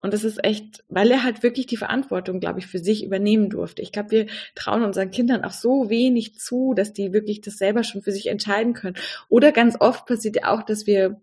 [0.00, 3.50] Und das ist echt, weil er halt wirklich die Verantwortung, glaube ich, für sich übernehmen
[3.50, 3.82] durfte.
[3.82, 7.82] Ich glaube, wir trauen unseren Kindern auch so wenig zu, dass die wirklich das selber
[7.82, 8.96] schon für sich entscheiden können.
[9.28, 11.20] Oder ganz oft passiert ja auch, dass wir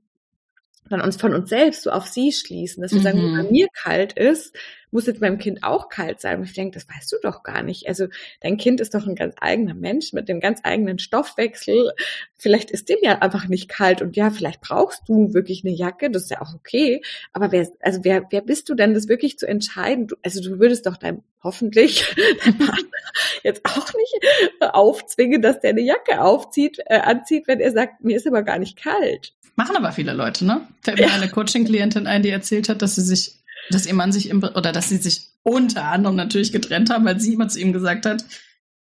[0.90, 3.04] dann uns von uns selbst so auf sie schließen, dass wir mhm.
[3.04, 4.56] sagen, wenn bei mir kalt ist,
[4.94, 6.40] muss jetzt meinem Kind auch kalt sein.
[6.40, 7.88] Und ich denke, das weißt du doch gar nicht.
[7.88, 8.08] Also
[8.42, 11.94] dein Kind ist doch ein ganz eigener Mensch mit dem ganz eigenen Stoffwechsel.
[12.38, 16.12] Vielleicht ist dem ja einfach nicht kalt und ja, vielleicht brauchst du wirklich eine Jacke,
[16.12, 17.02] das ist ja auch okay.
[17.34, 20.08] Aber wer, also wer, wer bist du denn, das wirklich zu entscheiden?
[20.08, 22.06] Du, also du würdest doch deinem hoffentlich
[22.46, 22.98] dein Partner
[23.42, 24.20] jetzt auch nicht
[24.62, 28.60] aufzwingen, dass der eine Jacke aufzieht, äh, anzieht, wenn er sagt, mir ist aber gar
[28.60, 29.34] nicht kalt.
[29.56, 30.68] Machen aber viele Leute, ne?
[30.82, 31.14] Fällt mir ja.
[31.14, 34.72] eine Coaching-Klientin ein, die erzählt hat, dass sie sich, dass ihr Mann sich im, oder
[34.72, 38.26] dass sie sich unter anderem natürlich getrennt haben, weil sie immer zu ihm gesagt hat,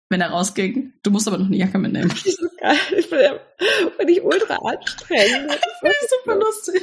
[0.09, 2.09] wenn er rausging, du musst aber noch eine Jacke mitnehmen.
[2.13, 2.77] Das ist so geil.
[2.97, 3.39] Ich bin, ja,
[3.97, 5.51] bin ich ultra anstrengend.
[5.51, 6.81] Das finde ich super lustig.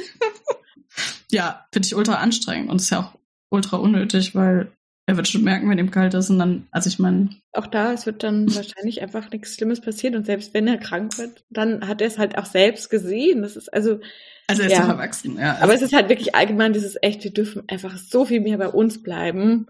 [1.31, 4.71] ja, finde ich ultra anstrengend und ist ja auch ultra unnötig, weil
[5.07, 7.29] er wird schon merken, wenn ihm kalt ist und dann, also ich meine.
[7.53, 11.17] Auch da, es wird dann wahrscheinlich einfach nichts Schlimmes passieren und selbst wenn er krank
[11.17, 13.41] wird, dann hat er es halt auch selbst gesehen.
[13.41, 13.99] Das ist also.
[14.47, 14.87] Also er ist ja.
[14.87, 15.57] erwachsen, ja.
[15.61, 18.67] Aber es ist halt wirklich allgemein dieses echt, wir dürfen einfach so viel mehr bei
[18.67, 19.67] uns bleiben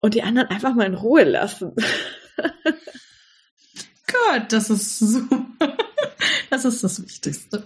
[0.00, 1.72] und die anderen einfach mal in Ruhe lassen.
[4.06, 5.20] Gott, das ist so.
[6.50, 7.64] Das ist das Wichtigste.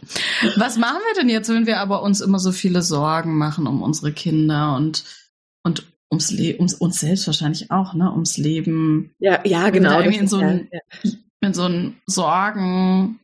[0.56, 3.82] Was machen wir denn jetzt, wenn wir aber uns immer so viele Sorgen machen um
[3.82, 5.04] unsere Kinder und,
[5.62, 9.14] und ums Leben, ums, uns selbst wahrscheinlich auch, ne, ums Leben.
[9.18, 9.98] Ja, ja, genau.
[9.98, 11.10] Irgendwie in so ein, ja.
[11.40, 13.20] in so ein Sorgen,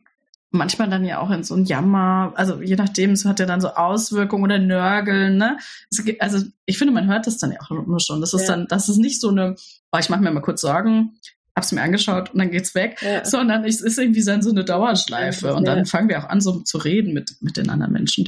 [0.51, 3.61] manchmal dann ja auch in so ein Jammer, also je nachdem, es hat ja dann
[3.61, 5.57] so Auswirkungen oder Nörgeln, ne?
[6.03, 8.21] Gibt, also ich finde, man hört das dann ja auch nur schon.
[8.21, 8.55] Das ist ja.
[8.55, 9.55] dann, das ist nicht so eine,
[9.91, 11.17] oh, ich mache mir mal kurz Sorgen,
[11.55, 13.23] hab's mir angeschaut und dann geht's weg, ja.
[13.23, 15.53] sondern es ist irgendwie dann so eine Dauerschleife.
[15.53, 18.25] und dann fangen wir auch an, so zu reden mit, mit den anderen Menschen,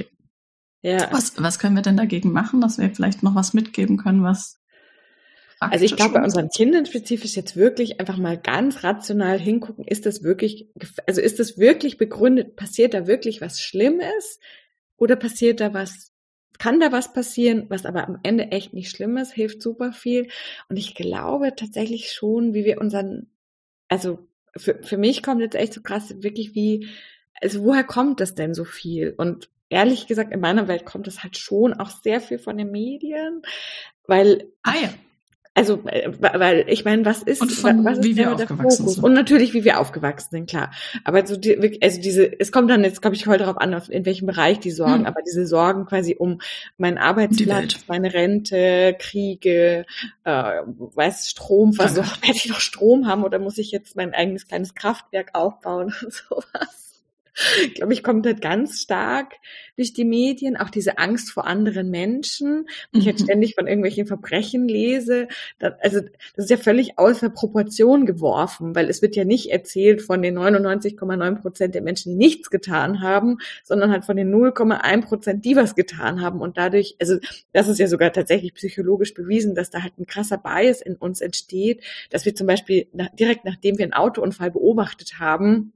[0.82, 1.10] ja.
[1.12, 4.60] Was, was können wir denn dagegen machen, dass wir vielleicht noch was mitgeben können, was
[5.60, 10.06] also ich glaube, bei unseren Kindern spezifisch jetzt wirklich einfach mal ganz rational hingucken, ist
[10.06, 10.70] das wirklich,
[11.08, 14.40] also ist das wirklich begründet, passiert da wirklich was Schlimmes
[14.98, 16.12] oder passiert da was,
[16.60, 20.28] kann da was passieren, was aber am Ende echt nicht schlimm ist, hilft super viel.
[20.70, 23.28] Und ich glaube tatsächlich schon, wie wir unseren,
[23.88, 26.88] also für, für mich kommt jetzt echt so krass, wirklich wie,
[27.42, 29.14] also woher kommt das denn so viel?
[29.18, 32.72] Und ehrlich gesagt, in meiner Welt kommt es halt schon auch sehr viel von den
[32.72, 33.42] Medien,
[34.06, 34.90] weil ah, ja.
[35.58, 39.04] Also, äh, weil ich meine, was ist, und von, was ist wie wir aufgewachsen sind.
[39.04, 40.70] Und natürlich, wie wir aufgewachsen sind, klar.
[41.04, 44.06] Aber so die, also diese, es kommt dann jetzt, glaube ich, voll darauf an, in
[44.06, 45.06] welchem Bereich die Sorgen, hm.
[45.08, 46.42] aber diese Sorgen quasi um
[46.78, 49.88] meinen Arbeitsplatz, meine Rente, Kriege,
[50.26, 54.76] äh, weiß Stromversorgung, werde ich noch Strom haben oder muss ich jetzt mein eigenes kleines
[54.76, 56.87] Kraftwerk aufbauen und sowas?
[57.64, 59.36] Ich glaube ich, kommt halt ganz stark
[59.76, 62.68] durch die Medien, auch diese Angst vor anderen Menschen.
[62.92, 63.24] Und ich halt mhm.
[63.24, 65.28] ständig von irgendwelchen Verbrechen lese.
[65.60, 66.02] Das, also
[66.36, 70.38] das ist ja völlig außer Proportion geworfen, weil es wird ja nicht erzählt von den
[70.38, 75.56] 99,9 Prozent der Menschen, die nichts getan haben, sondern halt von den 0,1 Prozent, die
[75.56, 76.42] was getan haben.
[76.42, 77.18] Und dadurch, also
[77.54, 81.22] das ist ja sogar tatsächlich psychologisch bewiesen, dass da halt ein krasser Bias in uns
[81.22, 85.74] entsteht, dass wir zum Beispiel nach, direkt nachdem wir einen Autounfall beobachtet haben,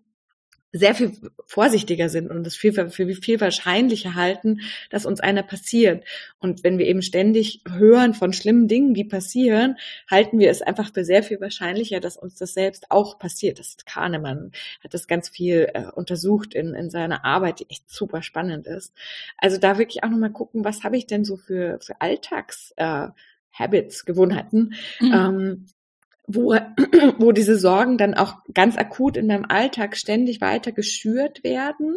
[0.74, 1.12] sehr viel
[1.46, 6.06] vorsichtiger sind und es viel, für viel wahrscheinlicher halten, dass uns einer passiert.
[6.40, 9.78] Und wenn wir eben ständig hören von schlimmen Dingen, die passieren,
[10.10, 13.60] halten wir es einfach für sehr viel wahrscheinlicher, dass uns das selbst auch passiert.
[13.60, 14.52] Das ist Kahnemann
[14.84, 18.94] hat das ganz viel äh, untersucht in, in seiner Arbeit, die echt super spannend ist.
[19.38, 23.08] Also da wirklich auch nochmal gucken, was habe ich denn so für, für Alltags äh,
[23.54, 25.14] Habits, Gewohnheiten, mhm.
[25.14, 25.66] ähm,
[26.36, 26.54] wo,
[27.18, 31.96] wo diese Sorgen dann auch ganz akut in meinem Alltag ständig weiter geschürt werden.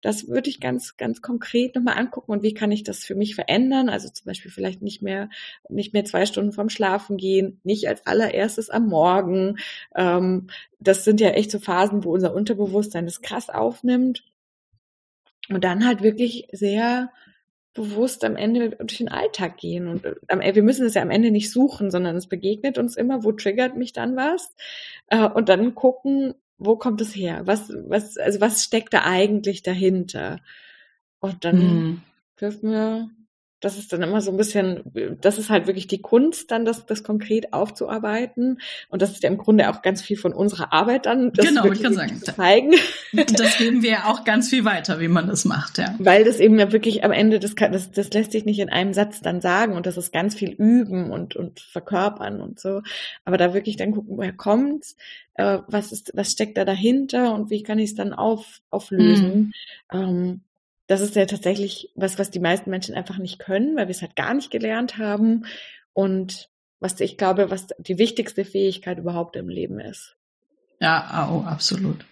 [0.00, 3.34] Das würde ich ganz, ganz konkret nochmal angucken und wie kann ich das für mich
[3.34, 3.88] verändern?
[3.88, 5.28] Also zum Beispiel vielleicht nicht mehr,
[5.68, 9.58] nicht mehr zwei Stunden vorm Schlafen gehen, nicht als allererstes am Morgen.
[9.94, 10.48] Ähm,
[10.80, 14.24] das sind ja echt so Phasen, wo unser Unterbewusstsein das krass aufnimmt.
[15.48, 17.10] Und dann halt wirklich sehr
[17.74, 19.88] bewusst am Ende durch den Alltag gehen.
[19.88, 23.24] Und äh, wir müssen es ja am Ende nicht suchen, sondern es begegnet uns immer,
[23.24, 24.54] wo triggert mich dann was?
[25.08, 27.42] Äh, und dann gucken, wo kommt es her?
[27.46, 30.40] Was, was, also was steckt da eigentlich dahinter?
[31.18, 32.02] Und dann mhm.
[32.40, 33.10] dürfen wir
[33.62, 34.82] das ist dann immer so ein bisschen,
[35.20, 38.60] das ist halt wirklich die Kunst, dann das, das konkret aufzuarbeiten.
[38.88, 41.32] Und das ist ja im Grunde auch ganz viel von unserer Arbeit dann.
[41.32, 42.20] Das genau, ich kann sagen.
[42.20, 42.74] Zeigen.
[43.12, 45.94] Das geben wir ja auch ganz viel weiter, wie man das macht, ja.
[45.98, 48.70] Weil das eben ja wirklich am Ende, das, kann, das, das lässt sich nicht in
[48.70, 52.80] einem Satz dann sagen und das ist ganz viel üben und, und verkörpern und so.
[53.24, 54.96] Aber da wirklich dann gucken, woher kommt's?
[55.34, 59.52] Äh, was ist, was steckt da dahinter und wie kann ich es dann auf, auflösen?
[59.92, 59.98] Mhm.
[59.98, 60.40] Ähm,
[60.86, 64.02] das ist ja tatsächlich was, was die meisten Menschen einfach nicht können, weil wir es
[64.02, 65.46] halt gar nicht gelernt haben
[65.92, 66.48] und
[66.80, 70.16] was ich glaube, was die wichtigste Fähigkeit überhaupt im Leben ist.
[70.80, 72.04] Ja, oh, absolut.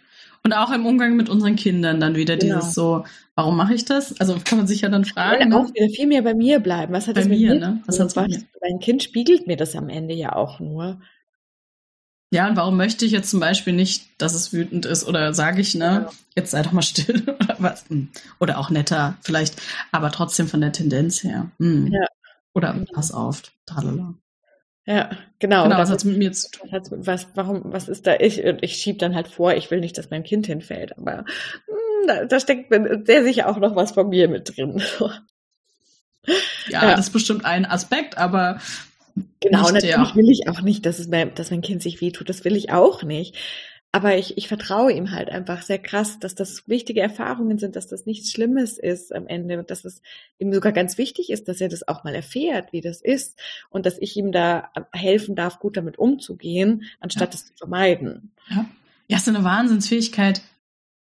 [0.43, 2.61] Und auch im Umgang mit unseren Kindern dann wieder genau.
[2.61, 3.05] dieses so,
[3.35, 4.19] warum mache ich das?
[4.21, 5.53] Also kann man sich ja dann fragen.
[5.53, 6.95] Ja, auch wieder viel mehr bei mir bleiben.
[6.95, 7.83] Was hat bei das mit mir, ne?
[7.87, 8.43] Was hat's mit mir?
[8.63, 11.01] Mein Kind spiegelt mir das am Ende ja auch nur.
[12.33, 15.61] Ja, und warum möchte ich jetzt zum Beispiel nicht, dass es wütend ist oder sage
[15.61, 16.11] ich, ne, ja.
[16.37, 17.85] jetzt sei doch mal still oder was?
[17.89, 18.09] Hm.
[18.39, 21.51] Oder auch netter vielleicht, aber trotzdem von der Tendenz her.
[21.59, 21.89] Hm.
[21.89, 22.07] Ja.
[22.55, 24.15] Oder pass auf, tralala.
[24.87, 25.65] Ja, genau.
[25.65, 26.69] Genau, was hat mit mir zu tun?
[27.07, 28.39] Was, warum, was ist da ich?
[28.39, 31.25] Ich schieb dann halt vor, ich will nicht, dass mein Kind hinfällt, aber mh,
[31.67, 32.73] hm, da, da steckt
[33.07, 34.83] sehr sicher auch noch was von mir mit drin.
[36.69, 38.61] ja, ja, das ist bestimmt ein Aspekt, aber
[39.41, 40.17] Genau, nicht natürlich der.
[40.17, 42.29] will ich auch nicht, dass, es mein, dass mein Kind sich wehtut.
[42.29, 43.37] Das will ich auch nicht.
[43.93, 47.89] Aber ich, ich vertraue ihm halt einfach sehr krass, dass das wichtige Erfahrungen sind, dass
[47.89, 50.01] das nichts Schlimmes ist am Ende und dass es
[50.39, 53.87] ihm sogar ganz wichtig ist, dass er das auch mal erfährt, wie das ist und
[53.87, 57.47] dass ich ihm da helfen darf, gut damit umzugehen, anstatt es ja.
[57.49, 58.31] zu vermeiden.
[58.49, 58.65] Ja.
[59.09, 60.43] ja, ist eine Wahnsinnsfähigkeit, äh,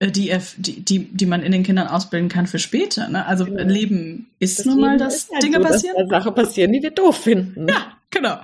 [0.09, 3.07] die, die, die, die man in den Kindern ausbilden kann für später.
[3.07, 3.25] Ne?
[3.25, 3.63] Also genau.
[3.63, 5.95] Leben ist das nun mal, dass halt Dinge so, passieren.
[5.97, 7.67] Dass da Sachen passieren, die wir doof finden.
[7.67, 8.39] Ja, genau.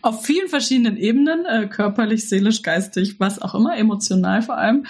[0.00, 4.86] Auf vielen verschiedenen Ebenen, äh, körperlich, seelisch, geistig, was auch immer, emotional vor allem.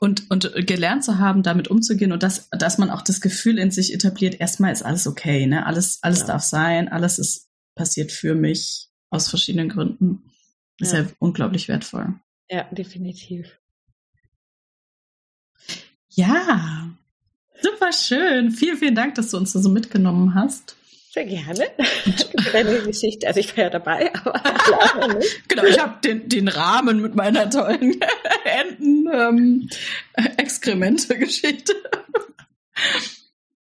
[0.00, 3.70] Und, und gelernt zu haben, damit umzugehen und dass, dass man auch das Gefühl in
[3.70, 5.66] sich etabliert, erstmal ist alles okay, ne?
[5.66, 6.26] Alles, alles ja.
[6.26, 10.22] darf sein, alles ist passiert für mich aus verschiedenen Gründen.
[10.78, 12.14] Ist ja, ja unglaublich wertvoll.
[12.50, 13.59] Ja, definitiv.
[16.20, 16.90] Ja,
[17.62, 18.50] super schön.
[18.50, 20.76] Vielen, vielen Dank, dass du uns so mitgenommen hast.
[21.14, 21.64] Sehr gerne.
[22.52, 27.00] Deine Geschichte, also ich war ja dabei, aber klar genau, ich habe den, den Rahmen
[27.00, 27.98] mit meiner tollen
[28.44, 29.68] Enten ähm,
[30.36, 31.72] Exkremente-Geschichte.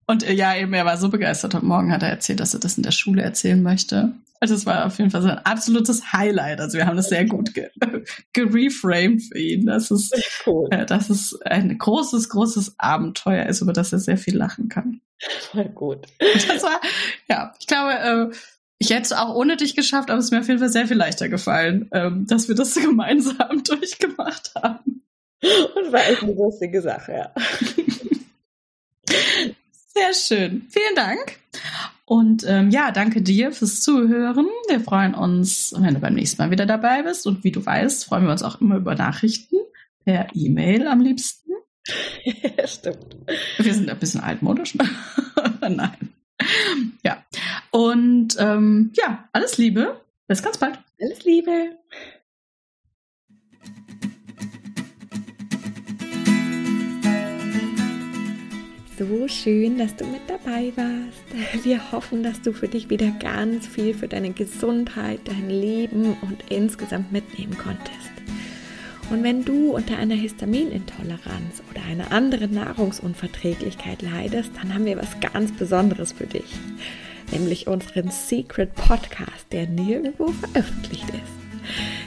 [0.09, 1.55] Und äh, ja, eben, er war so begeistert.
[1.55, 4.13] Heute Morgen hat er erzählt, dass er das in der Schule erzählen möchte.
[4.41, 6.61] Also es war auf jeden Fall so ein absolutes Highlight.
[6.61, 7.69] Also wir haben das sehr gut ge
[8.33, 9.67] gereframed für ihn.
[9.67, 10.67] Das ist, cool.
[10.71, 15.03] äh, dass es ein großes, großes Abenteuer ist, über das er sehr viel lachen kann.
[15.53, 16.07] Voll gut.
[16.19, 16.81] Das war,
[17.29, 18.37] ja, ich glaube, äh,
[18.79, 20.87] ich hätte es auch ohne dich geschafft, aber es ist mir auf jeden Fall sehr
[20.87, 25.03] viel leichter gefallen, ähm, dass wir das gemeinsam durchgemacht haben.
[25.43, 27.35] Und war echt eine lustige Sache, ja.
[29.93, 30.67] Sehr schön.
[30.69, 31.39] Vielen Dank.
[32.05, 34.47] Und ähm, ja, danke dir fürs Zuhören.
[34.69, 37.27] Wir freuen uns, wenn du beim nächsten Mal wieder dabei bist.
[37.27, 39.57] Und wie du weißt, freuen wir uns auch immer über Nachrichten
[40.05, 41.53] per E-Mail am liebsten.
[42.25, 43.17] Ja, stimmt.
[43.59, 44.77] Wir sind ein bisschen altmodisch.
[45.61, 46.15] Nein.
[47.05, 47.25] Ja.
[47.71, 50.01] Und ähm, ja, alles Liebe.
[50.27, 50.79] Bis ganz bald.
[51.01, 51.77] Alles Liebe.
[59.01, 61.65] So schön, dass du mit dabei warst.
[61.65, 66.45] Wir hoffen, dass du für dich wieder ganz viel für deine Gesundheit, dein Leben und
[66.51, 68.11] insgesamt mitnehmen konntest.
[69.09, 75.19] Und wenn du unter einer Histaminintoleranz oder einer anderen Nahrungsunverträglichkeit leidest, dann haben wir was
[75.21, 76.53] ganz Besonderes für dich,
[77.33, 81.41] nämlich unseren Secret Podcast, der nirgendwo veröffentlicht ist.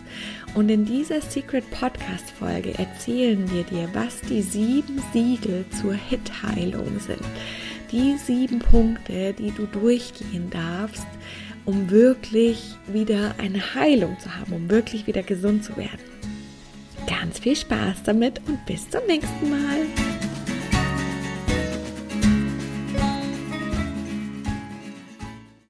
[0.53, 6.99] und in dieser Secret Podcast Folge erzählen wir dir, was die sieben Siegel zur Hit-Heilung
[6.99, 7.23] sind.
[7.91, 11.07] Die sieben Punkte, die du durchgehen darfst,
[11.65, 16.03] um wirklich wieder eine Heilung zu haben, um wirklich wieder gesund zu werden.
[17.07, 19.87] Ganz viel Spaß damit und bis zum nächsten Mal.